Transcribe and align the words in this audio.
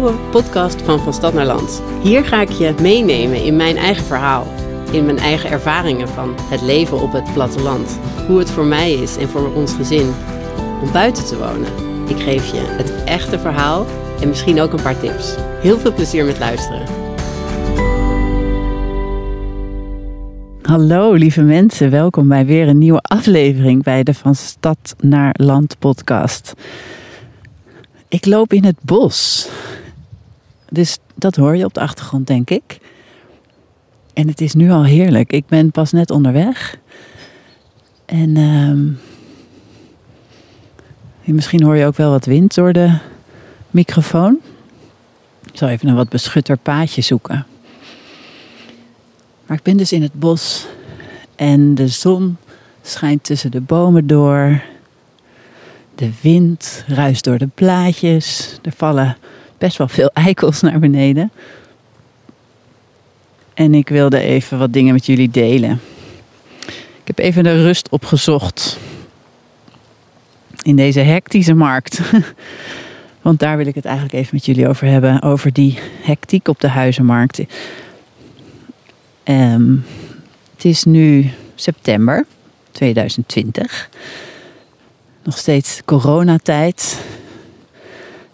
nieuwe 0.00 0.18
podcast 0.30 0.82
van 0.82 0.98
Van 1.00 1.12
Stad 1.12 1.32
naar 1.34 1.46
Land. 1.46 1.82
Hier 2.02 2.24
ga 2.24 2.40
ik 2.40 2.50
je 2.50 2.74
meenemen 2.80 3.44
in 3.44 3.56
mijn 3.56 3.76
eigen 3.76 4.04
verhaal, 4.04 4.46
in 4.92 5.04
mijn 5.04 5.18
eigen 5.18 5.50
ervaringen 5.50 6.08
van 6.08 6.34
het 6.38 6.62
leven 6.62 7.00
op 7.00 7.12
het 7.12 7.32
platteland. 7.32 7.98
Hoe 8.26 8.38
het 8.38 8.50
voor 8.50 8.64
mij 8.64 8.92
is 8.92 9.16
en 9.16 9.28
voor 9.28 9.54
ons 9.54 9.72
gezin 9.72 10.14
om 10.82 10.92
buiten 10.92 11.26
te 11.26 11.38
wonen. 11.38 11.72
Ik 12.08 12.18
geef 12.18 12.52
je 12.52 12.60
het 12.60 13.04
echte 13.04 13.38
verhaal 13.38 13.86
en 14.20 14.28
misschien 14.28 14.60
ook 14.60 14.72
een 14.72 14.82
paar 14.82 15.00
tips. 15.00 15.34
Heel 15.38 15.78
veel 15.78 15.94
plezier 15.94 16.24
met 16.24 16.38
luisteren. 16.38 16.82
Hallo 20.62 21.12
lieve 21.12 21.42
mensen, 21.42 21.90
welkom 21.90 22.28
bij 22.28 22.46
weer 22.46 22.68
een 22.68 22.78
nieuwe 22.78 23.00
aflevering 23.02 23.82
bij 23.82 24.02
de 24.02 24.14
Van 24.14 24.34
Stad 24.34 24.94
naar 25.00 25.34
Land 25.38 25.78
podcast. 25.78 26.54
Ik 28.08 28.26
loop 28.26 28.52
in 28.52 28.64
het 28.64 28.76
bos. 28.82 29.48
Dus 30.70 30.98
dat 31.14 31.36
hoor 31.36 31.56
je 31.56 31.64
op 31.64 31.74
de 31.74 31.80
achtergrond, 31.80 32.26
denk 32.26 32.50
ik. 32.50 32.78
En 34.12 34.28
het 34.28 34.40
is 34.40 34.54
nu 34.54 34.70
al 34.70 34.84
heerlijk. 34.84 35.32
Ik 35.32 35.46
ben 35.46 35.70
pas 35.70 35.92
net 35.92 36.10
onderweg. 36.10 36.78
En 38.04 38.36
ehm, 38.36 38.88
misschien 41.34 41.62
hoor 41.62 41.76
je 41.76 41.86
ook 41.86 41.96
wel 41.96 42.10
wat 42.10 42.24
wind 42.24 42.54
door 42.54 42.72
de 42.72 42.98
microfoon. 43.70 44.38
Ik 45.52 45.58
zal 45.58 45.68
even 45.68 45.88
een 45.88 45.94
wat 45.94 46.08
beschutter 46.08 46.56
paadje 46.56 47.02
zoeken. 47.02 47.46
Maar 49.46 49.56
ik 49.56 49.62
ben 49.62 49.76
dus 49.76 49.92
in 49.92 50.02
het 50.02 50.14
bos 50.14 50.66
en 51.36 51.74
de 51.74 51.88
zon 51.88 52.36
schijnt 52.82 53.24
tussen 53.24 53.50
de 53.50 53.60
bomen 53.60 54.06
door. 54.06 54.62
De 55.94 56.10
wind 56.20 56.84
ruist 56.86 57.24
door 57.24 57.38
de 57.38 57.48
blaadjes. 57.54 58.58
Er 58.62 58.72
vallen 58.76 59.16
best 59.60 59.76
wel 59.76 59.88
veel 59.88 60.10
eikels 60.26 60.60
naar 60.60 60.78
beneden. 60.78 61.30
En 63.54 63.74
ik 63.74 63.88
wilde 63.88 64.20
even 64.20 64.58
wat 64.58 64.72
dingen 64.72 64.92
met 64.92 65.06
jullie 65.06 65.30
delen. 65.30 65.80
Ik 66.66 67.06
heb 67.06 67.18
even 67.18 67.44
de 67.44 67.62
rust 67.62 67.88
opgezocht 67.88 68.78
in 70.62 70.76
deze 70.76 71.00
hectische 71.00 71.54
markt. 71.54 72.00
Want 73.22 73.38
daar 73.38 73.56
wil 73.56 73.66
ik 73.66 73.74
het 73.74 73.84
eigenlijk 73.84 74.14
even 74.14 74.30
met 74.32 74.44
jullie 74.44 74.68
over 74.68 74.86
hebben. 74.86 75.22
Over 75.22 75.52
die 75.52 75.78
hectiek 76.02 76.48
op 76.48 76.60
de 76.60 76.68
huizenmarkt. 76.68 77.40
Um, 79.24 79.84
het 80.54 80.64
is 80.64 80.84
nu 80.84 81.30
september 81.54 82.26
2020 82.70 83.88
nog 85.22 85.38
steeds 85.38 85.80
coronatijd. 85.84 87.04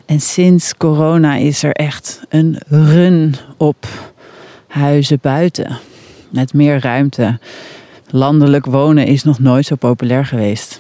En 0.07 0.21
sinds 0.21 0.77
corona 0.77 1.35
is 1.37 1.63
er 1.63 1.73
echt 1.73 2.23
een 2.29 2.59
run 2.69 3.35
op 3.57 3.87
huizen 4.69 5.19
buiten. 5.23 5.79
Met 6.31 6.53
meer 6.55 6.81
ruimte. 6.81 7.39
Landelijk 8.11 8.67
wonen 8.67 9.07
is 9.07 9.23
nog 9.25 9.39
nooit 9.39 9.67
zo 9.67 9.77
populair 9.77 10.27
geweest. 10.27 10.71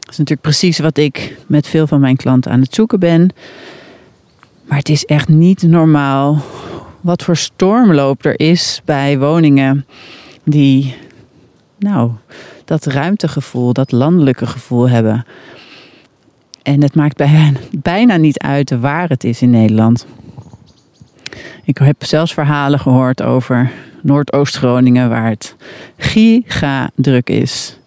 Dat 0.00 0.10
is 0.10 0.18
natuurlijk 0.18 0.40
precies 0.40 0.78
wat 0.78 0.96
ik 0.96 1.36
met 1.46 1.66
veel 1.66 1.86
van 1.86 2.00
mijn 2.00 2.16
klanten 2.16 2.52
aan 2.52 2.60
het 2.60 2.74
zoeken 2.74 3.00
ben. 3.00 3.30
Maar 4.64 4.78
het 4.78 4.88
is 4.88 5.04
echt 5.04 5.28
niet 5.28 5.62
normaal 5.62 6.42
wat 7.00 7.22
voor 7.22 7.36
stormloop 7.36 8.24
er 8.24 8.40
is 8.40 8.82
bij 8.84 9.18
woningen 9.18 9.86
die, 10.44 10.96
nou, 11.78 12.10
dat 12.64 12.86
ruimtegevoel, 12.86 13.72
dat 13.72 13.92
landelijke 13.92 14.46
gevoel 14.46 14.88
hebben. 14.88 15.26
En 16.66 16.82
het 16.82 16.94
maakt 16.94 17.22
bijna 17.82 18.16
niet 18.16 18.38
uit 18.38 18.70
waar 18.70 19.08
het 19.08 19.24
is 19.24 19.42
in 19.42 19.50
Nederland. 19.50 20.06
Ik 21.64 21.78
heb 21.78 22.04
zelfs 22.04 22.34
verhalen 22.34 22.78
gehoord 22.78 23.22
over 23.22 23.70
Noordoost-Groningen, 24.02 25.08
waar 25.08 25.28
het 25.28 25.56
giga 25.96 26.90
druk 26.94 27.28
is. 27.28 27.78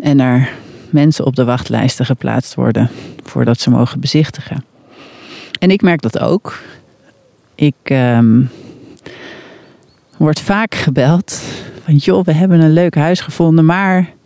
En 0.00 0.20
er 0.20 0.50
mensen 0.90 1.24
op 1.24 1.36
de 1.36 1.44
wachtlijsten 1.44 2.06
geplaatst 2.06 2.54
worden 2.54 2.90
voordat 3.24 3.60
ze 3.60 3.70
mogen 3.70 4.00
bezichtigen. 4.00 4.64
En 5.58 5.70
ik 5.70 5.82
merk 5.82 6.02
dat 6.02 6.18
ook. 6.18 6.62
Ik 7.54 7.90
um, 7.90 8.50
word 10.16 10.40
vaak 10.40 10.74
gebeld 10.74 11.42
van 11.84 11.96
joh, 11.96 12.24
we 12.24 12.32
hebben 12.32 12.60
een 12.60 12.72
leuk 12.72 12.94
huis 12.94 13.20
gevonden, 13.20 13.64
maar 13.64 14.16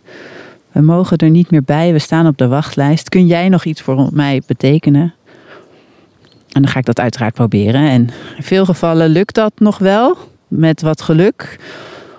we 0.73 0.81
mogen 0.81 1.17
er 1.17 1.29
niet 1.29 1.51
meer 1.51 1.63
bij. 1.63 1.91
We 1.91 1.99
staan 1.99 2.27
op 2.27 2.37
de 2.37 2.47
wachtlijst. 2.47 3.09
Kun 3.09 3.27
jij 3.27 3.49
nog 3.49 3.65
iets 3.65 3.81
voor 3.81 4.09
mij 4.13 4.41
betekenen? 4.47 5.13
En 6.51 6.61
dan 6.61 6.67
ga 6.67 6.79
ik 6.79 6.85
dat 6.85 6.99
uiteraard 6.99 7.33
proberen. 7.33 7.89
En 7.89 8.09
in 8.37 8.43
veel 8.43 8.65
gevallen 8.65 9.09
lukt 9.09 9.35
dat 9.35 9.53
nog 9.57 9.77
wel 9.77 10.17
met 10.47 10.81
wat 10.81 11.01
geluk 11.01 11.59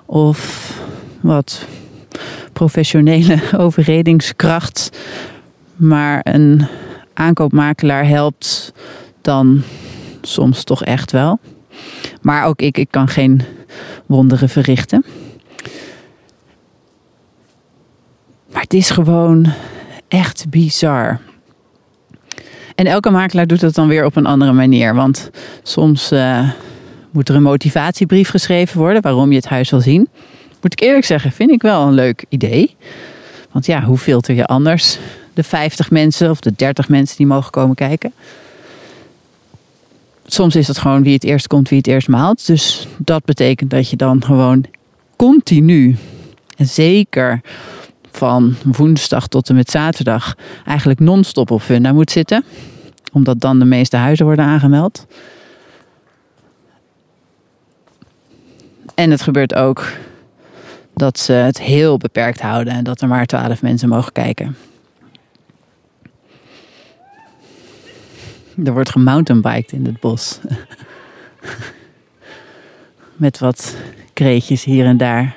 of 0.07 0.71
wat 1.21 1.67
professionele 2.53 3.39
overredingskracht. 3.65 4.99
Maar 5.77 6.21
een 6.23 6.67
aankoopmakelaar 7.15 8.07
helpt 8.07 8.73
dan 9.21 9.63
soms 10.23 10.65
toch 10.65 10.85
echt 10.85 11.13
wel. 11.13 11.39
Maar 12.23 12.45
ook 12.45 12.61
ik, 12.61 12.79
ik 12.79 12.89
kan 12.91 13.09
geen 13.09 13.43
wonderen 14.07 14.49
verrichten. 14.49 15.05
Maar 18.54 18.54
het 18.65 18.75
is 18.75 18.91
gewoon 18.91 19.47
echt 20.09 20.47
bizar. 20.49 21.21
En 22.75 22.87
elke 22.87 23.11
makelaar 23.11 23.47
doet 23.47 23.61
het 23.61 23.75
dan 23.75 23.89
weer 23.89 24.05
op 24.05 24.17
een 24.17 24.27
andere 24.27 24.53
manier. 24.53 24.95
Want 24.95 25.31
soms 25.63 26.13
uh, 26.13 26.51
moet 27.11 27.29
er 27.29 27.35
een 27.35 27.43
motivatiebrief 27.43 28.29
geschreven 28.29 28.79
worden 28.79 29.03
waarom 29.03 29.31
je 29.31 29.37
het 29.37 29.49
huis 29.49 29.71
wil 29.71 29.81
zien. 29.81 30.09
Moet 30.63 30.73
ik 30.73 30.81
eerlijk 30.81 31.05
zeggen, 31.05 31.33
vind 31.33 31.51
ik 31.51 31.63
wel 31.63 31.87
een 31.87 31.93
leuk 31.93 32.25
idee. 32.29 32.77
Want 33.51 33.67
ja, 33.67 33.83
hoe 33.83 33.99
filter 33.99 34.35
je 34.35 34.47
anders 34.47 34.99
de 35.35 35.43
50 35.43 35.91
mensen 35.91 36.31
of 36.31 36.41
de 36.41 36.53
30 36.57 36.89
mensen 36.89 37.17
die 37.17 37.27
mogen 37.27 37.51
komen 37.51 37.75
kijken? 37.75 38.13
Soms 40.27 40.57
is 40.57 40.69
het 40.69 40.79
gewoon 40.79 41.03
wie 41.03 41.15
het 41.15 41.25
eerst 41.25 41.47
komt, 41.47 41.69
wie 41.69 41.79
het 41.79 41.87
eerst 41.87 42.09
maalt. 42.09 42.47
Dus 42.47 42.87
dat 42.99 43.25
betekent 43.25 43.71
dat 43.71 43.91
je 43.91 43.97
dan 43.97 44.25
gewoon 44.25 44.65
continu, 45.17 45.97
en 46.57 46.67
zeker 46.67 47.41
van 48.17 48.57
woensdag 48.65 49.27
tot 49.29 49.49
en 49.49 49.55
met 49.55 49.71
zaterdag, 49.71 50.37
eigenlijk 50.65 51.01
non-stop 51.01 51.51
op 51.51 51.63
Funda 51.63 51.93
moet 51.93 52.11
zitten. 52.11 52.45
Omdat 53.13 53.41
dan 53.41 53.59
de 53.59 53.65
meeste 53.65 53.97
huizen 53.97 54.27
worden 54.27 54.45
aangemeld. 54.45 55.07
En 58.95 59.11
het 59.11 59.23
gebeurt 59.23 59.55
ook 59.55 59.93
dat 60.95 61.19
ze 61.19 61.33
het 61.33 61.61
heel 61.61 61.97
beperkt 61.97 62.41
houden 62.41 62.73
en 62.73 62.85
dat 62.85 63.01
er 63.01 63.09
maar 63.09 63.27
twaalf 63.27 63.63
mensen 63.63 63.89
mogen 63.89 64.13
kijken. 64.13 64.57
Er 68.65 68.73
wordt 68.73 68.91
gemountainbiked 68.91 69.73
in 69.73 69.87
het 69.87 70.01
bos. 70.01 70.39
Met 73.17 73.39
wat 73.39 73.77
kreetjes 74.13 74.65
hier 74.65 74.87
en 74.87 74.97
daar. 74.97 75.37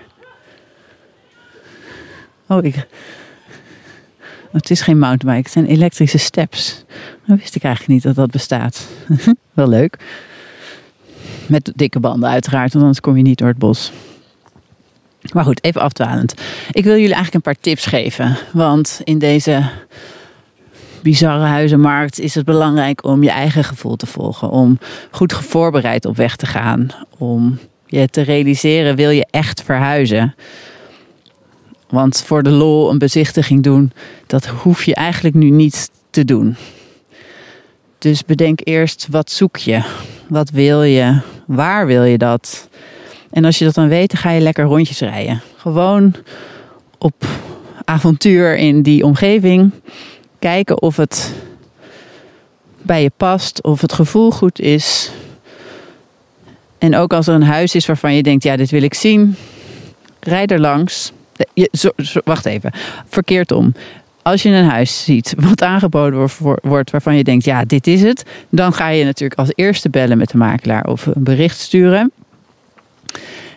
Oh, 2.48 2.64
het 4.52 4.70
is 4.70 4.82
geen 4.82 5.00
mountainbike, 5.00 5.44
het 5.44 5.52
zijn 5.52 5.66
elektrische 5.66 6.18
steps. 6.18 6.84
Dat 7.26 7.40
wist 7.40 7.56
ik 7.56 7.64
eigenlijk 7.64 7.94
niet 7.94 8.04
dat 8.04 8.16
dat 8.16 8.32
bestaat. 8.32 8.88
Wel 9.54 9.68
leuk. 9.68 9.98
Met 11.48 11.72
dikke 11.76 12.00
banden 12.00 12.30
uiteraard, 12.30 12.72
want 12.72 12.84
anders 12.84 13.00
kom 13.00 13.18
je 13.18 13.24
niet 13.24 13.38
door 13.38 13.48
het 13.48 13.58
bos. 13.58 13.92
Maar 15.34 15.44
goed, 15.44 15.64
even 15.64 15.82
afdwalend. 15.82 16.34
Ik 16.72 16.84
wil 16.84 16.94
jullie 16.94 17.14
eigenlijk 17.14 17.34
een 17.34 17.54
paar 17.54 17.62
tips 17.62 17.86
geven. 17.86 18.38
Want 18.54 19.02
in 19.04 19.20
deze 19.20 19.70
bizarre 21.02 21.46
huizenmarkt 21.46 22.20
is 22.20 22.36
het 22.36 22.46
belangrijk 22.46 23.04
om 23.04 23.24
je 23.24 23.30
eigen 23.30 23.64
gevoel 23.64 23.96
te 23.96 24.06
volgen. 24.06 24.50
Om 24.50 24.80
goed 25.12 25.34
voorbereid 25.34 26.06
op 26.06 26.16
weg 26.16 26.36
te 26.36 26.46
gaan. 26.46 26.88
Om 27.18 27.60
je 27.86 28.08
te 28.08 28.22
realiseren, 28.22 28.96
wil 28.96 29.10
je 29.10 29.28
echt 29.32 29.64
verhuizen? 29.64 30.36
Want 31.90 32.24
voor 32.26 32.44
de 32.44 32.50
lol 32.50 32.90
een 32.90 32.98
bezichtiging 32.98 33.64
doen, 33.64 33.92
dat 34.28 34.46
hoef 34.46 34.84
je 34.84 34.96
eigenlijk 34.96 35.36
nu 35.36 35.50
niet 35.50 35.90
te 36.10 36.26
doen. 36.26 36.56
Dus 37.98 38.26
bedenk 38.26 38.60
eerst, 38.64 39.08
wat 39.12 39.32
zoek 39.32 39.58
je? 39.58 39.84
Wat 40.28 40.50
wil 40.50 40.84
je? 40.84 41.20
Waar 41.46 41.86
wil 41.86 42.04
je 42.04 42.18
dat? 42.18 42.70
En 43.30 43.46
als 43.46 43.58
je 43.58 43.66
dat 43.66 43.74
dan 43.74 43.88
weet, 43.88 44.12
dan 44.12 44.20
ga 44.20 44.32
je 44.32 44.42
lekker 44.42 44.66
rondjes 44.66 45.00
rijden. 45.00 45.42
Gewoon 45.56 46.16
op 46.98 47.26
avontuur 47.84 48.58
in 48.58 48.82
die 48.82 49.06
omgeving. 49.06 49.72
Kijken 50.40 50.82
of 50.82 50.96
het 50.96 51.34
bij 52.82 53.02
je 53.02 53.12
past, 53.18 53.64
of 53.64 53.82
het 53.82 53.94
gevoel 53.94 54.32
goed 54.32 54.60
is. 54.60 55.12
En 56.78 56.96
ook 56.96 57.14
als 57.14 57.28
er 57.28 57.34
een 57.34 57.44
huis 57.44 57.76
is 57.76 57.86
waarvan 57.86 58.14
je 58.14 58.24
denkt, 58.24 58.44
ja, 58.44 58.56
dit 58.56 58.70
wil 58.70 58.82
ik 58.82 58.94
zien, 58.94 59.36
rijd 60.20 60.52
er 60.52 60.60
langs. 60.60 61.12
Wacht 62.24 62.46
even, 62.46 62.72
verkeerd 63.08 63.52
om. 63.52 63.74
als 64.22 64.44
je 64.44 64.50
een 64.50 64.70
huis 64.70 65.04
ziet 65.04 65.34
wat 65.38 65.62
aangeboden 65.62 66.30
wordt 66.62 66.92
waarvan 66.92 67.16
je 67.16 67.24
denkt, 67.24 67.46
ja, 67.46 67.64
dit 67.66 67.88
is 67.88 68.02
het, 68.02 68.24
dan 68.50 68.74
ga 68.74 68.88
je 68.88 69.04
natuurlijk 69.04 69.40
als 69.40 69.52
eerste 69.56 69.90
bellen 69.90 70.18
met 70.18 70.30
de 70.30 70.38
makelaar 70.38 70.86
of 70.86 71.06
een 71.06 71.24
bericht 71.24 71.60
sturen. 71.60 72.12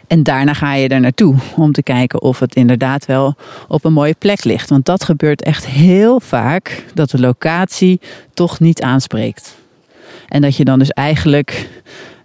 En 0.07 0.23
daarna 0.23 0.55
ga 0.55 0.75
je 0.75 0.89
er 0.89 1.01
naartoe 1.01 1.35
om 1.57 1.73
te 1.73 1.83
kijken 1.83 2.23
of 2.23 2.39
het 2.39 2.55
inderdaad 2.55 3.07
wel 3.07 3.35
op 3.69 3.85
een 3.85 3.93
mooie 3.93 4.15
plek 4.19 4.45
ligt. 4.45 4.71
Want 4.71 4.85
dat 4.85 5.05
gebeurt 5.05 5.43
echt 5.43 5.67
heel 5.67 6.21
vaak 6.21 6.85
dat 6.95 7.11
de 7.11 7.21
locatie 7.21 8.01
toch 8.35 8.61
niet 8.61 8.83
aanspreekt. 8.83 9.57
En 10.29 10.41
dat 10.41 10.57
je 10.57 10.65
dan 10.65 10.79
dus 10.79 10.91
eigenlijk 10.91 11.69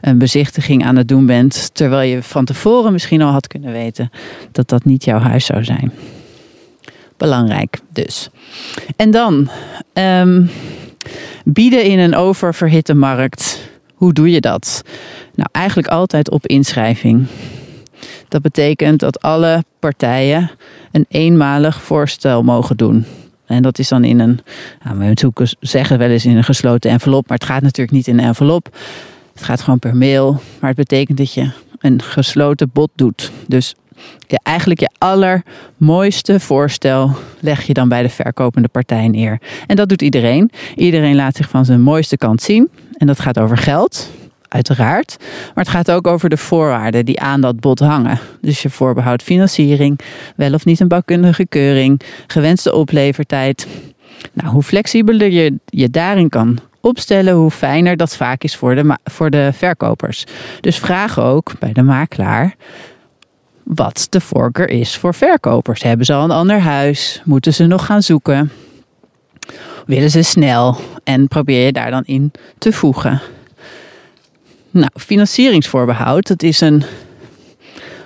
een 0.05 0.17
bezichtiging 0.17 0.85
aan 0.85 0.95
het 0.95 1.07
doen 1.07 1.25
bent, 1.25 1.69
terwijl 1.73 2.09
je 2.09 2.23
van 2.23 2.45
tevoren 2.45 2.91
misschien 2.91 3.21
al 3.21 3.31
had 3.31 3.47
kunnen 3.47 3.71
weten 3.71 4.11
dat 4.51 4.69
dat 4.69 4.85
niet 4.85 5.03
jouw 5.03 5.19
huis 5.19 5.45
zou 5.45 5.63
zijn. 5.63 5.91
Belangrijk 7.17 7.79
dus. 7.93 8.29
En 8.95 9.11
dan 9.11 9.49
um, 9.93 10.49
bieden 11.45 11.83
in 11.83 11.99
een 11.99 12.15
oververhitte 12.15 12.93
markt. 12.93 13.69
Hoe 13.93 14.13
doe 14.13 14.31
je 14.31 14.41
dat? 14.41 14.81
Nou, 15.35 15.49
eigenlijk 15.51 15.87
altijd 15.87 16.29
op 16.29 16.47
inschrijving. 16.47 17.25
Dat 18.27 18.41
betekent 18.41 18.99
dat 18.99 19.21
alle 19.21 19.63
partijen 19.79 20.51
een 20.91 21.05
eenmalig 21.09 21.81
voorstel 21.81 22.43
mogen 22.43 22.77
doen. 22.77 23.05
En 23.45 23.61
dat 23.61 23.79
is 23.79 23.87
dan 23.87 24.03
in 24.03 24.19
een, 24.19 24.39
nou, 24.83 25.15
we 25.15 25.55
zeggen 25.59 25.97
wel 25.97 26.09
eens 26.09 26.25
in 26.25 26.37
een 26.37 26.43
gesloten 26.43 26.91
envelop, 26.91 27.27
maar 27.27 27.37
het 27.37 27.47
gaat 27.47 27.61
natuurlijk 27.61 27.97
niet 27.97 28.07
in 28.07 28.19
een 28.19 28.25
envelop. 28.25 28.77
Het 29.35 29.43
gaat 29.43 29.61
gewoon 29.61 29.79
per 29.79 29.95
mail. 29.95 30.31
Maar 30.59 30.69
het 30.69 30.77
betekent 30.77 31.17
dat 31.17 31.33
je 31.33 31.51
een 31.79 32.01
gesloten 32.01 32.69
bod 32.73 32.89
doet. 32.95 33.31
Dus 33.47 33.75
ja, 34.27 34.39
eigenlijk 34.43 34.79
je 34.79 34.89
allermooiste 34.97 36.39
voorstel 36.39 37.11
leg 37.39 37.61
je 37.61 37.73
dan 37.73 37.89
bij 37.89 38.01
de 38.01 38.09
verkopende 38.09 38.67
partij 38.67 39.07
neer. 39.07 39.39
En 39.67 39.75
dat 39.75 39.89
doet 39.89 40.01
iedereen. 40.01 40.51
Iedereen 40.75 41.15
laat 41.15 41.35
zich 41.35 41.49
van 41.49 41.65
zijn 41.65 41.81
mooiste 41.81 42.17
kant 42.17 42.41
zien. 42.41 42.69
En 42.97 43.07
dat 43.07 43.19
gaat 43.19 43.39
over 43.39 43.57
geld, 43.57 44.09
uiteraard. 44.47 45.15
Maar 45.19 45.63
het 45.63 45.73
gaat 45.73 45.91
ook 45.91 46.07
over 46.07 46.29
de 46.29 46.37
voorwaarden 46.37 47.05
die 47.05 47.19
aan 47.19 47.41
dat 47.41 47.59
bod 47.59 47.79
hangen. 47.79 48.19
Dus 48.41 48.61
je 48.61 48.69
voorbehoudt 48.69 49.23
financiering, 49.23 49.99
wel 50.35 50.53
of 50.53 50.65
niet 50.65 50.79
een 50.79 50.87
bouwkundige 50.87 51.45
keuring, 51.45 52.01
gewenste 52.27 52.73
oplevertijd. 52.73 53.67
Nou, 54.33 54.49
hoe 54.49 54.63
flexibeler 54.63 55.31
je 55.31 55.55
je 55.65 55.89
daarin 55.89 56.29
kan 56.29 56.59
opstellen, 56.85 57.33
hoe 57.33 57.51
fijner 57.51 57.97
dat 57.97 58.15
vaak 58.15 58.43
is 58.43 58.55
voor 58.55 58.75
de, 58.75 58.97
voor 59.03 59.29
de 59.29 59.49
verkopers. 59.53 60.23
Dus 60.61 60.79
vraag 60.79 61.19
ook 61.19 61.59
bij 61.59 61.73
de 61.73 61.81
makelaar 61.81 62.55
wat 63.63 64.07
de 64.09 64.21
voorkeur 64.21 64.69
is 64.69 64.97
voor 64.97 65.13
verkopers. 65.13 65.83
Hebben 65.83 66.05
ze 66.05 66.13
al 66.13 66.23
een 66.23 66.31
ander 66.31 66.59
huis? 66.59 67.21
Moeten 67.23 67.53
ze 67.53 67.65
nog 67.65 67.85
gaan 67.85 68.01
zoeken? 68.01 68.51
Willen 69.85 70.11
ze 70.11 70.21
snel? 70.21 70.77
En 71.03 71.27
probeer 71.27 71.65
je 71.65 71.71
daar 71.71 71.91
dan 71.91 72.03
in 72.05 72.31
te 72.57 72.71
voegen. 72.71 73.21
Nou, 74.71 74.89
financieringsvoorbehoud, 74.93 76.27
dat 76.27 76.43
is 76.43 76.61
een 76.61 76.83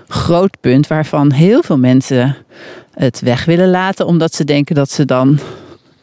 groot 0.07 0.57
punt 0.59 0.87
waarvan 0.87 1.31
heel 1.31 1.61
veel 1.61 1.77
mensen 1.77 2.37
het 2.93 3.19
weg 3.19 3.45
willen 3.45 3.69
laten, 3.69 4.05
omdat 4.05 4.33
ze 4.33 4.43
denken 4.43 4.75
dat 4.75 4.91
ze 4.91 5.05
dan 5.05 5.39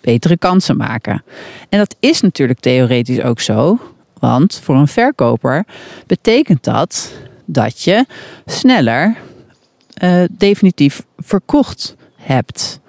betere 0.06 0.36
kansen 0.36 0.76
maken. 0.76 1.22
En 1.68 1.78
dat 1.78 1.96
is 2.00 2.20
natuurlijk 2.20 2.60
theoretisch 2.60 3.22
ook 3.22 3.40
zo, 3.40 3.78
want 4.18 4.60
voor 4.62 4.74
een 4.74 4.88
verkoper 4.88 5.64
betekent 6.06 6.64
dat 6.64 7.12
dat 7.44 7.82
je 7.82 8.06
sneller 8.46 9.16
uh, 10.02 10.22
definitief 10.30 11.02
verkocht 11.16 11.96
hebt. 12.16 12.80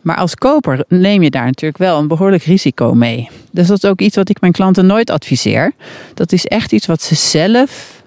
Maar 0.00 0.16
als 0.16 0.34
koper 0.34 0.84
neem 0.88 1.22
je 1.22 1.30
daar 1.30 1.44
natuurlijk 1.44 1.78
wel 1.78 1.98
een 1.98 2.08
behoorlijk 2.08 2.42
risico 2.42 2.94
mee. 2.94 3.28
Dus 3.50 3.66
dat 3.66 3.82
is 3.82 3.90
ook 3.90 4.00
iets 4.00 4.16
wat 4.16 4.28
ik 4.28 4.40
mijn 4.40 4.52
klanten 4.52 4.86
nooit 4.86 5.10
adviseer. 5.10 5.72
Dat 6.14 6.32
is 6.32 6.46
echt 6.46 6.72
iets 6.72 6.86
wat 6.86 7.02
ze 7.02 7.14
zelf 7.14 8.01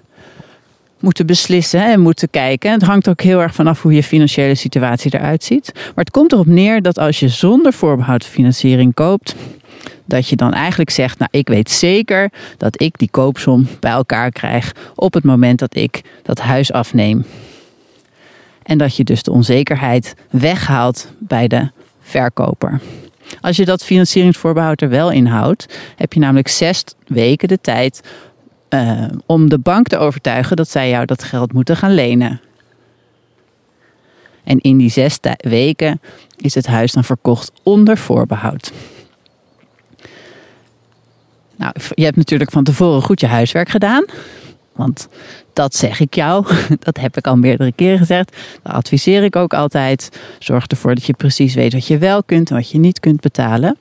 moeten 1.06 1.26
beslissen 1.26 1.92
en 1.92 2.00
moeten 2.00 2.30
kijken. 2.30 2.72
Het 2.72 2.82
hangt 2.82 3.08
ook 3.08 3.20
heel 3.20 3.40
erg 3.40 3.54
vanaf 3.54 3.82
hoe 3.82 3.92
je 3.92 4.02
financiële 4.02 4.54
situatie 4.54 5.14
eruit 5.14 5.44
ziet. 5.44 5.70
Maar 5.74 6.04
het 6.04 6.10
komt 6.10 6.32
erop 6.32 6.46
neer 6.46 6.82
dat 6.82 6.98
als 6.98 7.20
je 7.20 7.28
zonder 7.28 7.72
voorbehoud 7.72 8.24
financiering 8.24 8.94
koopt, 8.94 9.34
dat 10.04 10.28
je 10.28 10.36
dan 10.36 10.52
eigenlijk 10.52 10.90
zegt: 10.90 11.18
Nou, 11.18 11.30
ik 11.32 11.48
weet 11.48 11.70
zeker 11.70 12.30
dat 12.56 12.82
ik 12.82 12.98
die 12.98 13.10
koopsom 13.10 13.66
bij 13.80 13.90
elkaar 13.90 14.30
krijg 14.30 14.72
op 14.94 15.14
het 15.14 15.24
moment 15.24 15.58
dat 15.58 15.76
ik 15.76 16.02
dat 16.22 16.38
huis 16.38 16.72
afneem. 16.72 17.24
En 18.62 18.78
dat 18.78 18.96
je 18.96 19.04
dus 19.04 19.22
de 19.22 19.30
onzekerheid 19.30 20.14
weghaalt 20.30 21.10
bij 21.18 21.48
de 21.48 21.70
verkoper. 22.00 22.80
Als 23.40 23.56
je 23.56 23.64
dat 23.64 23.84
financieringsvoorbehoud 23.84 24.80
er 24.80 24.88
wel 24.88 25.10
in 25.10 25.26
houdt, 25.26 25.78
heb 25.96 26.12
je 26.12 26.20
namelijk 26.20 26.48
zes 26.48 26.84
weken 27.06 27.48
de 27.48 27.60
tijd 27.60 28.00
uh, 28.70 29.04
om 29.26 29.48
de 29.48 29.58
bank 29.58 29.86
te 29.86 29.98
overtuigen 29.98 30.56
dat 30.56 30.68
zij 30.68 30.88
jou 30.88 31.04
dat 31.04 31.22
geld 31.22 31.52
moeten 31.52 31.76
gaan 31.76 31.94
lenen. 31.94 32.40
En 34.44 34.60
in 34.60 34.76
die 34.76 34.90
zes 34.90 35.18
weken 35.36 36.00
is 36.36 36.54
het 36.54 36.66
huis 36.66 36.92
dan 36.92 37.04
verkocht 37.04 37.52
onder 37.62 37.98
voorbehoud. 37.98 38.72
Nou, 41.56 41.72
je 41.94 42.04
hebt 42.04 42.16
natuurlijk 42.16 42.50
van 42.50 42.64
tevoren 42.64 43.02
goed 43.02 43.20
je 43.20 43.26
huiswerk 43.26 43.68
gedaan. 43.68 44.04
Want 44.72 45.08
dat 45.52 45.74
zeg 45.74 46.00
ik 46.00 46.14
jou, 46.14 46.46
dat 46.78 46.96
heb 46.96 47.16
ik 47.16 47.26
al 47.26 47.36
meerdere 47.36 47.72
keren 47.72 47.98
gezegd. 47.98 48.36
Dat 48.62 48.72
adviseer 48.72 49.24
ik 49.24 49.36
ook 49.36 49.54
altijd. 49.54 50.20
Zorg 50.38 50.66
ervoor 50.66 50.94
dat 50.94 51.04
je 51.04 51.12
precies 51.12 51.54
weet 51.54 51.72
wat 51.72 51.86
je 51.86 51.98
wel 51.98 52.22
kunt 52.22 52.50
en 52.50 52.56
wat 52.56 52.70
je 52.70 52.78
niet 52.78 53.00
kunt 53.00 53.20
betalen. 53.20 53.76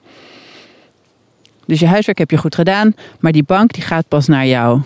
Dus 1.66 1.80
je 1.80 1.88
huiswerk 1.88 2.18
heb 2.18 2.32
je 2.32 2.38
goed 2.38 2.56
gedaan, 2.56 2.96
maar 3.20 3.32
die 3.32 3.44
bank 3.44 3.74
die 3.74 3.84
gaat 3.84 4.08
pas 4.08 4.28
naar 4.28 4.48
jouw 4.48 4.82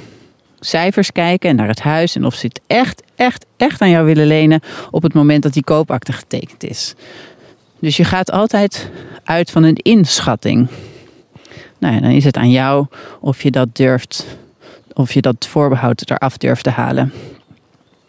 cijfers 0.60 1.12
kijken 1.12 1.50
en 1.50 1.56
naar 1.56 1.68
het 1.68 1.80
huis 1.80 2.16
en 2.16 2.26
of 2.26 2.36
ze 2.36 2.46
het 2.46 2.62
echt, 2.68 3.04
echt, 3.16 3.46
echt 3.58 3.81
aan 3.81 3.90
jou 3.90 4.06
willen 4.06 4.28
lenen 4.28 4.62
op 4.92 5.04
het 5.04 5.14
moment 5.14 5.44
dat 5.44 5.54
die 5.54 5.64
koopakte 5.64 6.14
getekend 6.14 6.64
is. 6.64 6.94
Dus 7.80 7.98
je 7.98 8.04
gaat 8.04 8.31
altijd 8.31 8.90
uit 9.24 9.52
van 9.52 9.64
een 9.64 9.76
inschatting. 9.76 10.68
Nou 11.78 11.94
ja, 11.96 12.02
dan 12.02 12.12
is 12.12 12.24
het 12.24 12.38
aan 12.38 12.52
jou 12.52 12.86
of 13.20 13.44
je 13.44 13.52
dat 13.52 13.75
durft 13.75 14.25
of 14.94 15.14
je 15.14 15.22
dat 15.22 15.48
voorbehoud 15.48 16.10
eraf 16.10 16.38
durft 16.38 16.64
te 16.64 16.70
halen. 16.70 17.14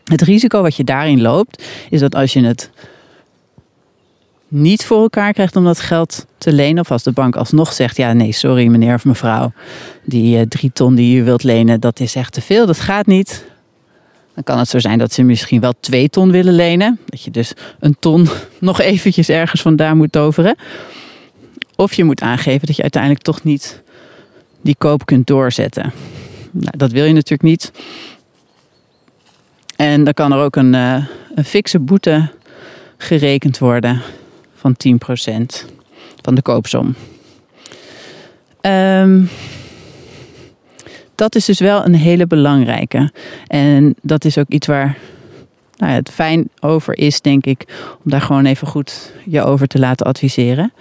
Het 0.04 0.22
risico 0.22 0.62
wat 0.62 0.76
je 0.76 0.84
daarin 0.84 1.20
loopt, 1.20 1.64
is 1.90 2.00
dat 2.00 2.14
als 2.14 2.32
je 2.32 2.44
het 2.44 2.70
niet 4.50 4.84
voor 4.84 5.02
elkaar 5.02 5.32
krijgt 5.32 5.56
om 5.56 5.64
dat 5.64 5.80
geld 5.80 6.26
te 6.38 6.52
lenen, 6.52 6.82
of 6.82 6.90
als 6.90 7.02
de 7.02 7.12
bank 7.12 7.36
alsnog 7.36 7.72
zegt: 7.72 7.96
Ja, 7.96 8.12
nee, 8.12 8.32
sorry 8.32 8.66
meneer 8.66 8.94
of 8.94 9.04
mevrouw, 9.04 9.52
die 10.04 10.36
uh, 10.36 10.42
drie 10.42 10.72
ton 10.72 10.94
die 10.94 11.18
u 11.18 11.24
wilt 11.24 11.42
lenen, 11.42 11.80
dat 11.80 12.00
is 12.00 12.14
echt 12.14 12.32
te 12.32 12.40
veel, 12.40 12.66
dat 12.66 12.80
gaat 12.80 13.06
niet. 13.06 13.48
Dan 14.34 14.44
kan 14.44 14.58
het 14.58 14.68
zo 14.68 14.78
zijn 14.78 14.98
dat 14.98 15.12
ze 15.12 15.22
misschien 15.22 15.60
wel 15.60 15.72
twee 15.80 16.08
ton 16.08 16.30
willen 16.30 16.54
lenen. 16.54 16.98
Dat 17.06 17.22
je 17.22 17.30
dus 17.30 17.52
een 17.80 17.96
ton 17.98 18.28
nog 18.58 18.80
eventjes 18.80 19.28
ergens 19.28 19.62
vandaan 19.62 19.96
moet 19.96 20.12
toveren. 20.12 20.56
Of 21.76 21.92
je 21.92 22.04
moet 22.04 22.20
aangeven 22.20 22.66
dat 22.66 22.76
je 22.76 22.82
uiteindelijk 22.82 23.22
toch 23.22 23.42
niet 23.42 23.82
die 24.60 24.74
koop 24.78 25.06
kunt 25.06 25.26
doorzetten. 25.26 25.92
Nou, 26.50 26.76
dat 26.76 26.92
wil 26.92 27.04
je 27.04 27.12
natuurlijk 27.12 27.42
niet. 27.42 27.72
En 29.76 30.04
dan 30.04 30.14
kan 30.14 30.32
er 30.32 30.38
ook 30.38 30.56
een, 30.56 30.74
uh, 30.74 31.04
een 31.34 31.44
fikse 31.44 31.78
boete 31.78 32.30
gerekend 32.96 33.58
worden 33.58 34.02
van 34.60 34.76
10% 34.76 35.66
van 36.22 36.34
de 36.34 36.42
koopsom. 36.42 36.94
Um, 38.60 39.28
dat 41.14 41.34
is 41.34 41.44
dus 41.44 41.60
wel 41.60 41.84
een 41.84 41.94
hele 41.94 42.26
belangrijke. 42.26 43.12
En 43.46 43.94
dat 44.02 44.24
is 44.24 44.38
ook 44.38 44.48
iets 44.48 44.66
waar 44.66 44.98
nou 45.76 45.92
ja, 45.92 45.98
het 45.98 46.10
fijn 46.10 46.48
over 46.60 46.98
is, 46.98 47.20
denk 47.20 47.46
ik, 47.46 47.64
om 48.04 48.10
daar 48.10 48.20
gewoon 48.20 48.46
even 48.46 48.66
goed 48.66 49.12
je 49.24 49.42
over 49.42 49.66
te 49.66 49.78
laten 49.78 50.06
adviseren. 50.06 50.72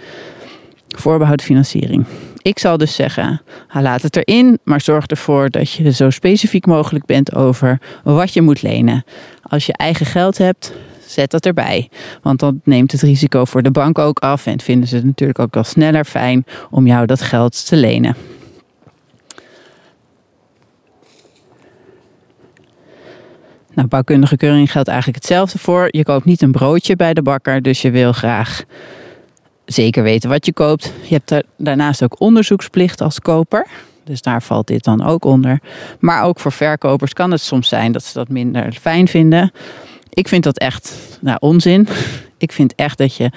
Voorbehoud 0.88 1.42
financiering. 1.42 2.06
Ik 2.42 2.60
zal 2.60 2.78
dus 2.78 2.96
zeggen, 2.96 3.42
laat 3.74 4.02
het 4.02 4.16
erin, 4.16 4.60
maar 4.64 4.82
zorg 4.82 5.06
ervoor 5.06 5.50
dat 5.50 5.72
je 5.72 5.92
zo 5.92 6.10
specifiek 6.10 6.66
mogelijk 6.66 7.06
bent 7.06 7.36
over 7.36 7.80
wat 8.04 8.34
je 8.34 8.42
moet 8.42 8.62
lenen. 8.62 9.04
Als 9.42 9.66
je 9.66 9.74
eigen 9.74 10.06
geld 10.06 10.38
hebt, 10.38 10.74
zet 11.10 11.32
dat 11.32 11.46
erbij. 11.46 11.90
Want 12.22 12.40
dan 12.40 12.62
neemt 12.64 12.92
het 12.92 13.02
risico 13.02 13.46
voor 13.46 13.64
de 13.64 13.72
bank 13.72 14.00
ook 14.00 14.20
af 14.20 14.46
en 14.46 14.62
vinden 14.62 14.88
ze 14.88 14.96
het 14.96 15.06
natuurlijk 15.06 15.40
ook 15.40 15.54
wel 15.54 15.64
sneller 15.64 16.06
fijn 16.06 16.46
om 16.70 16.88
jou 16.88 17.06
dat 17.06 17.22
geld 17.22 17.66
te 17.66 17.76
lenen. 17.76 18.16
Nou, 23.74 23.88
bouwkundige 23.88 24.38
keuring 24.38 24.72
geldt 24.72 24.88
eigenlijk 24.88 25.18
hetzelfde 25.18 25.60
voor. 25.60 25.88
Je 25.92 26.04
koopt 26.04 26.26
niet 26.26 26.42
een 26.42 26.52
broodje 26.52 26.96
bij 26.96 27.14
de 27.14 27.22
bakker, 27.22 27.62
dus 27.62 27.82
je 27.82 27.92
wil 27.92 28.14
graag 28.14 28.64
zeker 29.66 30.04
weten 30.04 30.30
wat 30.30 30.46
je 30.46 30.54
koopt. 30.54 30.94
Je 31.04 31.22
hebt 31.22 31.44
daarnaast 31.58 32.04
ook 32.04 32.20
onderzoeksplicht 32.20 33.02
als 33.02 33.20
koper. 33.20 33.68
Dus 34.04 34.22
daar 34.22 34.44
valt 34.44 34.68
dit 34.68 34.84
dan 34.84 35.04
ook 35.04 35.26
onder. 35.26 35.60
Maar 36.00 36.24
ook 36.24 36.40
voor 36.40 36.52
verkopers 36.52 37.14
kan 37.14 37.32
het 37.32 37.42
soms 37.42 37.68
zijn 37.68 37.92
dat 37.92 38.04
ze 38.04 38.14
dat 38.14 38.30
minder 38.30 38.78
fijn 38.82 39.08
vinden. 39.08 39.52
Ik 40.10 40.28
vind 40.28 40.44
dat 40.44 40.58
echt 40.58 40.96
nou, 41.22 41.38
onzin. 41.40 41.88
Ik 42.38 42.52
vind 42.52 42.76
echt 42.76 42.98
dat 42.98 43.16
je 43.16 43.32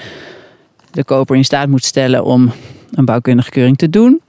de 0.91 1.05
koper 1.05 1.37
in 1.37 1.45
staat 1.45 1.69
moet 1.69 1.85
stellen 1.85 2.25
om 2.25 2.53
een 2.91 3.05
bouwkundige 3.05 3.51
keuring 3.51 3.77
te 3.77 3.91
doen. 3.91 4.21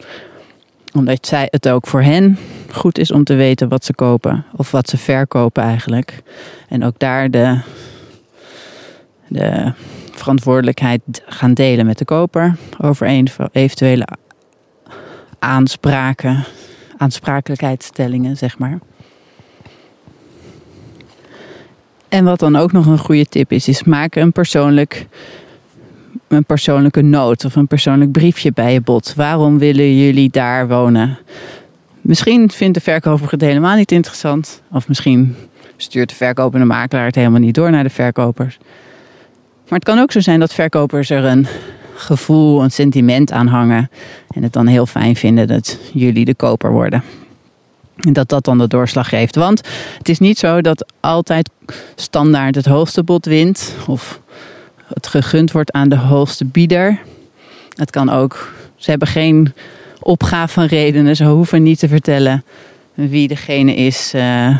Omdat 0.93 1.27
zij 1.27 1.47
het 1.51 1.69
ook 1.69 1.87
voor 1.87 2.01
hen 2.01 2.37
goed 2.71 2.97
is 2.97 3.11
om 3.11 3.23
te 3.23 3.35
weten 3.35 3.69
wat 3.69 3.85
ze 3.85 3.93
kopen 3.93 4.45
of 4.55 4.71
wat 4.71 4.89
ze 4.89 4.97
verkopen 4.97 5.63
eigenlijk. 5.63 6.23
En 6.67 6.83
ook 6.83 6.99
daar 6.99 7.31
de, 7.31 7.59
de 9.27 9.73
verantwoordelijkheid 10.11 11.01
gaan 11.25 11.53
delen 11.53 11.85
met 11.85 11.97
de 11.97 12.05
koper 12.05 12.55
over 12.81 13.07
eventuele 13.51 14.07
aanspraken, 15.39 16.43
aansprakelijkheidsstellingen, 16.97 18.37
zeg 18.37 18.57
maar. 18.57 18.79
En 22.13 22.23
wat 22.23 22.39
dan 22.39 22.55
ook 22.55 22.71
nog 22.71 22.85
een 22.85 22.97
goede 22.97 23.25
tip 23.25 23.51
is, 23.51 23.67
is 23.67 23.83
maak 23.83 24.15
een, 24.15 24.31
persoonlijk, 24.31 25.07
een 26.27 26.45
persoonlijke 26.45 27.01
noot 27.01 27.45
of 27.45 27.55
een 27.55 27.67
persoonlijk 27.67 28.11
briefje 28.11 28.51
bij 28.51 28.73
je 28.73 28.81
bod. 28.81 29.13
Waarom 29.15 29.59
willen 29.59 29.97
jullie 29.97 30.29
daar 30.29 30.67
wonen? 30.67 31.17
Misschien 32.01 32.51
vindt 32.51 32.73
de 32.73 32.81
verkoper 32.81 33.31
het 33.31 33.41
helemaal 33.41 33.75
niet 33.75 33.91
interessant. 33.91 34.61
Of 34.71 34.87
misschien 34.87 35.35
stuurt 35.77 36.09
de 36.09 36.15
verkopende 36.15 36.65
makelaar 36.65 37.05
het 37.05 37.15
helemaal 37.15 37.39
niet 37.39 37.55
door 37.55 37.71
naar 37.71 37.83
de 37.83 37.89
verkopers. 37.89 38.57
Maar 39.69 39.79
het 39.79 39.83
kan 39.83 39.99
ook 39.99 40.11
zo 40.11 40.19
zijn 40.19 40.39
dat 40.39 40.53
verkopers 40.53 41.09
er 41.09 41.25
een 41.25 41.47
gevoel, 41.95 42.63
een 42.63 42.71
sentiment 42.71 43.31
aan 43.31 43.47
hangen. 43.47 43.89
En 44.35 44.43
het 44.43 44.53
dan 44.53 44.67
heel 44.67 44.85
fijn 44.85 45.15
vinden 45.15 45.47
dat 45.47 45.79
jullie 45.93 46.25
de 46.25 46.35
koper 46.35 46.71
worden. 46.71 47.03
Dat 47.95 48.29
dat 48.29 48.45
dan 48.45 48.57
de 48.57 48.67
doorslag 48.67 49.09
geeft. 49.09 49.35
Want 49.35 49.61
het 49.97 50.09
is 50.09 50.19
niet 50.19 50.37
zo 50.37 50.61
dat 50.61 50.85
altijd 50.99 51.49
standaard 51.95 52.55
het 52.55 52.65
hoogste 52.65 53.03
bod 53.03 53.25
wint. 53.25 53.75
Of 53.87 54.19
het 54.93 55.07
gegund 55.07 55.51
wordt 55.51 55.71
aan 55.71 55.89
de 55.89 55.97
hoogste 55.97 56.45
bieder. 56.45 56.99
Het 57.75 57.89
kan 57.89 58.09
ook. 58.09 58.53
Ze 58.75 58.89
hebben 58.89 59.07
geen 59.07 59.53
opgave 59.99 60.53
van 60.53 60.65
redenen. 60.65 61.15
Ze 61.15 61.25
hoeven 61.25 61.63
niet 61.63 61.79
te 61.79 61.87
vertellen 61.87 62.43
wie 62.93 63.27
degene 63.27 63.75
is 63.75 64.13
uh, 64.15 64.57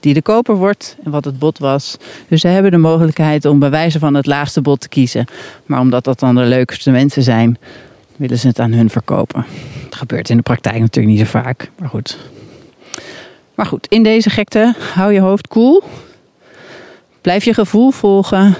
die 0.00 0.14
de 0.14 0.22
koper 0.22 0.54
wordt 0.54 0.96
en 1.04 1.10
wat 1.10 1.24
het 1.24 1.38
bod 1.38 1.58
was. 1.58 1.96
Dus 2.28 2.40
ze 2.40 2.48
hebben 2.48 2.70
de 2.70 2.76
mogelijkheid 2.76 3.44
om 3.44 3.58
bij 3.58 3.70
wijze 3.70 3.98
van 3.98 4.14
het 4.14 4.26
laagste 4.26 4.60
bod 4.60 4.80
te 4.80 4.88
kiezen. 4.88 5.26
Maar 5.66 5.80
omdat 5.80 6.04
dat 6.04 6.18
dan 6.18 6.34
de 6.34 6.44
leukste 6.44 6.90
mensen 6.90 7.22
zijn, 7.22 7.58
willen 8.16 8.38
ze 8.38 8.46
het 8.46 8.60
aan 8.60 8.72
hun 8.72 8.90
verkopen. 8.90 9.44
Het 9.84 9.94
gebeurt 9.94 10.30
in 10.30 10.36
de 10.36 10.42
praktijk 10.42 10.78
natuurlijk 10.78 11.16
niet 11.16 11.26
zo 11.26 11.40
vaak, 11.40 11.70
maar 11.78 11.88
goed. 11.88 12.18
Maar 13.56 13.66
goed, 13.66 13.86
in 13.86 14.02
deze 14.02 14.30
gekte 14.30 14.74
hou 14.94 15.12
je 15.12 15.20
hoofd 15.20 15.48
koel. 15.48 15.82
Blijf 17.20 17.44
je 17.44 17.54
gevoel 17.54 17.90
volgen. 17.90 18.54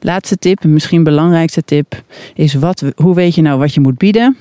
Laatste 0.00 0.36
tip, 0.36 0.62
en 0.62 0.72
misschien 0.72 1.04
belangrijkste 1.04 1.62
tip, 1.62 2.02
is 2.34 2.54
wat, 2.54 2.84
hoe 2.96 3.14
weet 3.14 3.34
je 3.34 3.42
nou 3.42 3.58
wat 3.58 3.74
je 3.74 3.80
moet 3.80 3.98
bieden? 3.98 4.36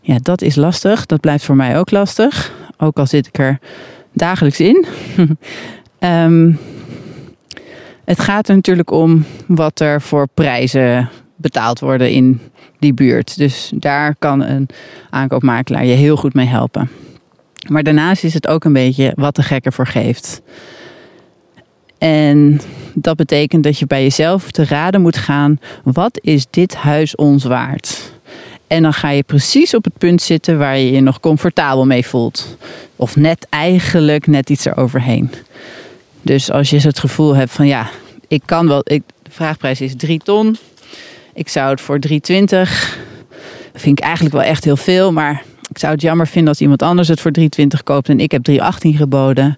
Ja, 0.00 0.18
dat 0.22 0.42
is 0.42 0.54
lastig. 0.54 1.06
Dat 1.06 1.20
blijft 1.20 1.44
voor 1.44 1.56
mij 1.56 1.78
ook 1.78 1.90
lastig. 1.90 2.52
Ook 2.76 2.98
al 2.98 3.06
zit 3.06 3.26
ik 3.26 3.38
er 3.38 3.58
dagelijks 4.12 4.60
in. 4.60 4.86
um, 5.98 6.58
het 8.04 8.20
gaat 8.20 8.48
er 8.48 8.54
natuurlijk 8.54 8.90
om 8.90 9.24
wat 9.46 9.80
er 9.80 10.02
voor 10.02 10.28
prijzen 10.34 11.08
betaald 11.36 11.80
worden 11.80 12.10
in 12.10 12.40
die 12.78 12.94
buurt. 12.94 13.36
Dus 13.36 13.72
daar 13.74 14.14
kan 14.18 14.42
een 14.42 14.68
aankoopmakelaar 15.10 15.84
je 15.84 15.94
heel 15.94 16.16
goed 16.16 16.34
mee 16.34 16.46
helpen. 16.46 16.90
Maar 17.68 17.82
daarnaast 17.82 18.24
is 18.24 18.34
het 18.34 18.46
ook 18.46 18.64
een 18.64 18.72
beetje 18.72 19.12
wat 19.14 19.36
de 19.36 19.42
gek 19.42 19.64
ervoor 19.64 19.86
geeft. 19.86 20.42
En 21.98 22.60
dat 22.94 23.16
betekent 23.16 23.64
dat 23.64 23.78
je 23.78 23.86
bij 23.86 24.02
jezelf 24.02 24.50
te 24.50 24.64
raden 24.64 25.00
moet 25.00 25.16
gaan: 25.16 25.58
wat 25.84 26.18
is 26.22 26.46
dit 26.50 26.74
huis 26.74 27.14
ons 27.14 27.44
waard? 27.44 28.14
En 28.66 28.82
dan 28.82 28.92
ga 28.92 29.10
je 29.10 29.22
precies 29.22 29.74
op 29.74 29.84
het 29.84 29.98
punt 29.98 30.22
zitten 30.22 30.58
waar 30.58 30.78
je 30.78 30.90
je 30.90 31.00
nog 31.00 31.20
comfortabel 31.20 31.86
mee 31.86 32.06
voelt. 32.06 32.56
Of 32.96 33.16
net 33.16 33.46
eigenlijk 33.50 34.26
net 34.26 34.50
iets 34.50 34.64
eroverheen. 34.64 35.30
Dus 36.22 36.50
als 36.50 36.70
je 36.70 36.80
het 36.80 36.98
gevoel 36.98 37.34
hebt 37.34 37.50
van 37.50 37.66
ja, 37.66 37.90
ik 38.28 38.42
kan 38.44 38.68
wel. 38.68 38.80
Ik, 38.84 39.02
de 39.22 39.30
vraagprijs 39.30 39.80
is 39.80 39.96
3 39.96 40.20
ton. 40.24 40.56
Ik 41.34 41.48
zou 41.48 41.70
het 41.70 41.80
voor 41.80 41.98
3,20. 42.08 42.16
Vind 43.74 43.98
ik 43.98 44.04
eigenlijk 44.04 44.34
wel 44.34 44.44
echt 44.44 44.64
heel 44.64 44.76
veel. 44.76 45.12
Maar 45.12 45.42
ik 45.68 45.78
zou 45.78 45.92
het 45.92 46.02
jammer 46.02 46.26
vinden 46.26 46.48
als 46.48 46.60
iemand 46.60 46.82
anders 46.82 47.08
het 47.08 47.20
voor 47.20 47.30
3,20 47.40 47.66
koopt 47.84 48.08
en 48.08 48.20
ik 48.20 48.30
heb 48.30 48.50
3,18 48.50 48.56
geboden. 48.80 49.56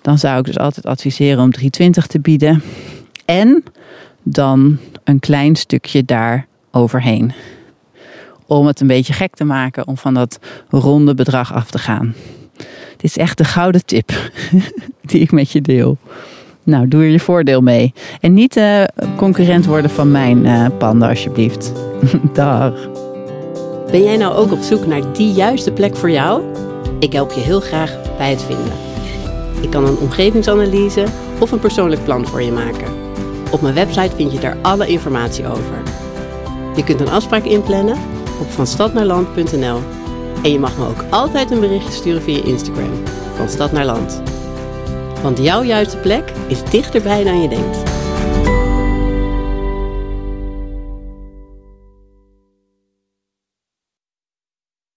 Dan 0.00 0.18
zou 0.18 0.38
ik 0.38 0.44
dus 0.44 0.58
altijd 0.58 0.86
adviseren 0.86 1.42
om 1.42 1.50
3,20 1.60 1.90
te 2.06 2.20
bieden. 2.20 2.62
En 3.24 3.64
dan 4.22 4.78
een 5.04 5.20
klein 5.20 5.56
stukje 5.56 6.04
daar 6.04 6.46
overheen 6.70 7.32
om 8.46 8.66
het 8.66 8.80
een 8.80 8.86
beetje 8.86 9.12
gek 9.12 9.34
te 9.34 9.44
maken 9.44 9.86
om 9.86 9.96
van 9.96 10.14
dat 10.14 10.38
ronde 10.68 11.14
bedrag 11.14 11.52
af 11.54 11.70
te 11.70 11.78
gaan. 11.78 12.14
Dit 12.96 13.04
is 13.10 13.16
echt 13.16 13.38
de 13.38 13.44
gouden 13.44 13.84
tip 13.84 14.12
die 15.10 15.20
ik 15.20 15.32
met 15.32 15.50
je 15.50 15.60
deel. 15.60 15.98
Nou, 16.62 16.88
doe 16.88 17.02
er 17.02 17.08
je 17.08 17.20
voordeel 17.20 17.60
mee. 17.60 17.92
En 18.20 18.34
niet 18.34 18.56
uh, 18.56 18.84
concurrent 19.16 19.66
worden 19.66 19.90
van 19.90 20.10
mijn 20.10 20.46
uh, 20.46 20.66
panden, 20.78 21.08
alsjeblieft. 21.08 21.72
Dag. 22.32 23.01
Ben 23.92 24.02
jij 24.02 24.16
nou 24.16 24.34
ook 24.34 24.52
op 24.52 24.62
zoek 24.62 24.86
naar 24.86 25.12
die 25.12 25.32
juiste 25.32 25.72
plek 25.72 25.96
voor 25.96 26.10
jou? 26.10 26.42
Ik 26.98 27.12
help 27.12 27.32
je 27.32 27.40
heel 27.40 27.60
graag 27.60 27.96
bij 28.16 28.30
het 28.30 28.42
vinden. 28.42 28.72
Ik 29.60 29.70
kan 29.70 29.86
een 29.86 29.98
omgevingsanalyse 29.98 31.04
of 31.38 31.52
een 31.52 31.58
persoonlijk 31.58 32.04
plan 32.04 32.26
voor 32.26 32.42
je 32.42 32.52
maken. 32.52 32.92
Op 33.50 33.60
mijn 33.60 33.74
website 33.74 34.16
vind 34.16 34.32
je 34.32 34.38
daar 34.38 34.56
alle 34.62 34.86
informatie 34.86 35.46
over. 35.46 35.82
Je 36.76 36.84
kunt 36.84 37.00
een 37.00 37.10
afspraak 37.10 37.44
inplannen 37.44 37.96
op 38.40 38.50
vanstadnaarland.nl. 38.50 39.78
En 40.42 40.52
je 40.52 40.58
mag 40.58 40.78
me 40.78 40.86
ook 40.86 41.04
altijd 41.10 41.50
een 41.50 41.60
berichtje 41.60 41.92
sturen 41.92 42.22
via 42.22 42.44
Instagram, 42.44 42.92
van 43.34 43.48
Stad 43.48 43.72
naar 43.72 43.84
Land. 43.84 44.22
Want 45.22 45.38
jouw 45.38 45.62
juiste 45.62 45.96
plek 45.96 46.32
is 46.46 46.64
dichterbij 46.64 47.24
dan 47.24 47.42
je 47.42 47.48
denkt. 47.48 47.91